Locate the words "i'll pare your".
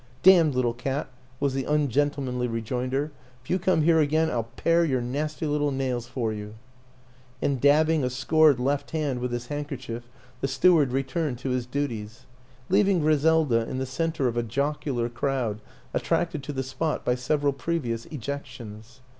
4.31-4.99